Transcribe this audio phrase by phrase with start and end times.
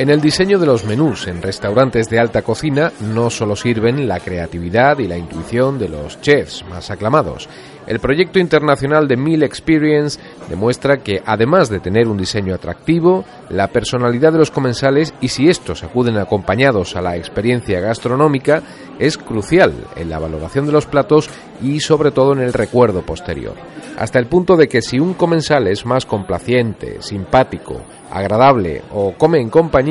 [0.00, 4.18] En el diseño de los menús en restaurantes de alta cocina no solo sirven la
[4.18, 7.50] creatividad y la intuición de los chefs más aclamados.
[7.86, 10.18] El proyecto internacional de Meal Experience
[10.48, 15.50] demuestra que, además de tener un diseño atractivo, la personalidad de los comensales y si
[15.50, 18.62] estos acuden acompañados a la experiencia gastronómica
[18.98, 21.28] es crucial en la valoración de los platos
[21.62, 23.54] y sobre todo en el recuerdo posterior.
[23.98, 29.40] Hasta el punto de que si un comensal es más complaciente, simpático, agradable o come
[29.40, 29.89] en compañía,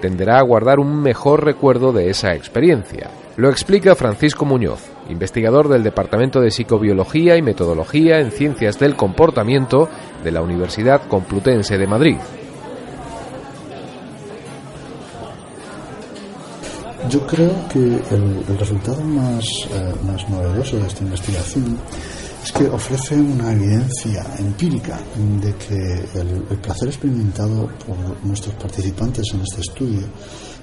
[0.00, 3.10] tenderá a guardar un mejor recuerdo de esa experiencia.
[3.36, 9.88] Lo explica Francisco Muñoz, investigador del Departamento de Psicobiología y Metodología en Ciencias del Comportamiento
[10.22, 12.16] de la Universidad Complutense de Madrid.
[17.08, 21.78] Yo creo que el, resultado eh, más novedoso de esta investigación
[22.42, 24.98] es que ofrece una evidencia empírica
[25.40, 30.06] de que el, placer experimentado por nuestros participantes en este estudio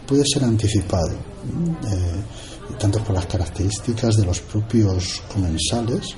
[0.05, 6.15] puede ser anticipado, eh, tanto por las características de los propios comensales,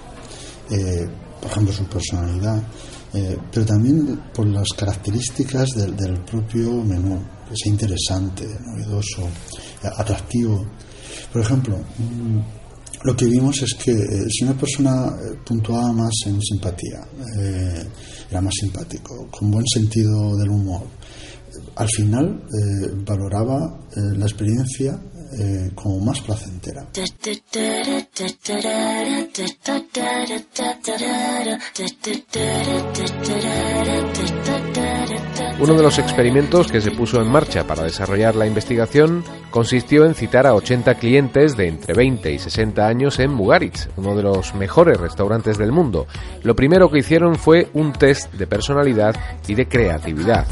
[0.72, 1.08] eh,
[1.40, 2.64] por ejemplo su personalidad,
[3.14, 9.28] eh, pero también por las características del, propio menú, que sea interesante, novedoso,
[9.84, 10.66] atractivo.
[11.32, 11.78] Por ejemplo,
[13.04, 17.02] lo que vimos es que eh, si una persona eh, puntuaba más en simpatía,
[17.40, 17.84] eh,
[18.30, 20.84] era más simpático, con buen sentido del humor,
[21.76, 22.44] al final
[23.06, 24.98] valoraba la experiencia
[25.76, 26.88] como más placentera.
[35.62, 40.16] Uno de los experimentos que se puso en marcha para desarrollar la investigación consistió en
[40.16, 44.56] citar a 80 clientes de entre 20 y 60 años en Mugaritz, uno de los
[44.56, 46.08] mejores restaurantes del mundo.
[46.42, 49.16] Lo primero que hicieron fue un test de personalidad
[49.48, 50.48] y de creatividad.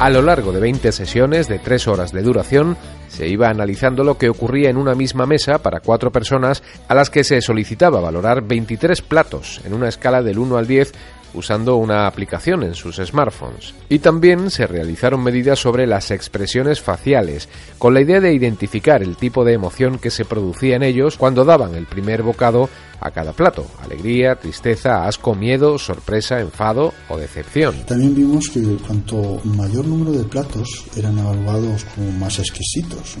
[0.00, 2.78] A lo largo de 20 sesiones de 3 horas de duración,
[3.08, 7.10] se iba analizando lo que ocurría en una misma mesa para cuatro personas a las
[7.10, 10.94] que se solicitaba valorar 23 platos en una escala del 1 al 10
[11.34, 13.74] usando una aplicación en sus smartphones.
[13.88, 17.48] Y también se realizaron medidas sobre las expresiones faciales,
[17.78, 21.44] con la idea de identificar el tipo de emoción que se producía en ellos cuando
[21.44, 22.68] daban el primer bocado
[23.00, 27.74] a cada plato, alegría, tristeza, asco, miedo, sorpresa, enfado o decepción.
[27.86, 33.16] También vimos que cuanto mayor número de platos eran evaluados como más exquisitos,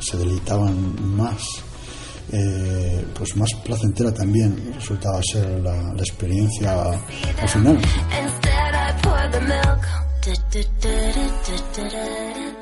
[0.00, 1.62] se deleitaban más
[2.32, 7.78] eh, pues más placentera también resultaba ser la, experiencia al final.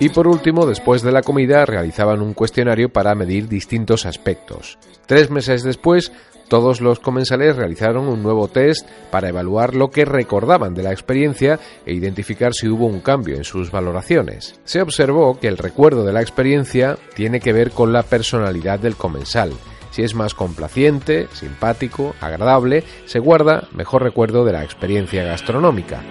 [0.00, 4.78] Y por último, después de la comida, realizaban un cuestionario para medir distintos aspectos.
[5.06, 6.10] Tres meses después,
[6.48, 11.60] todos los comensales realizaron un nuevo test para evaluar lo que recordaban de la experiencia
[11.86, 14.60] e identificar si hubo un cambio en sus valoraciones.
[14.64, 18.96] Se observó que el recuerdo de la experiencia tiene que ver con la personalidad del
[18.96, 19.52] comensal.
[19.92, 26.02] Si es más complaciente, simpático, agradable, se guarda mejor recuerdo de la experiencia gastronómica.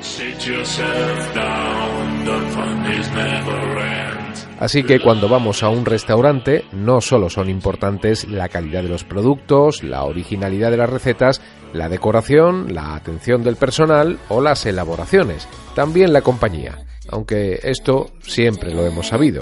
[4.60, 9.04] Así que cuando vamos a un restaurante no solo son importantes la calidad de los
[9.04, 11.42] productos, la originalidad de las recetas,
[11.74, 18.72] la decoración, la atención del personal o las elaboraciones, también la compañía, aunque esto siempre
[18.72, 19.42] lo hemos sabido.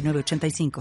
[0.01, 0.71] 906985.